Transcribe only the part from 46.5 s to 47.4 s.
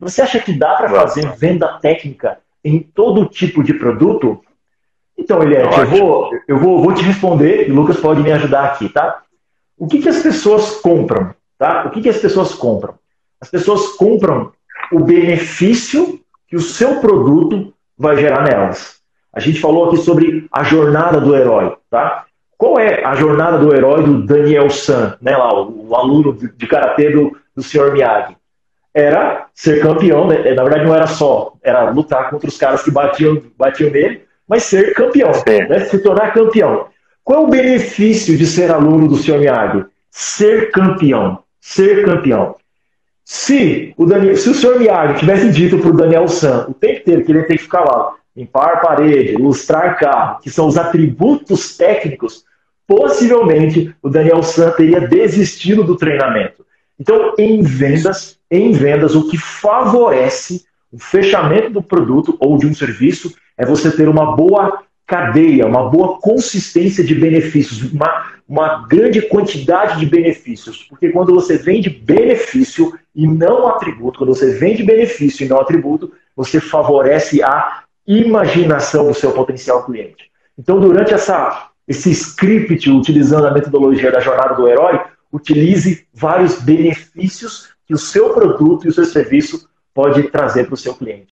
o tempo inteiro que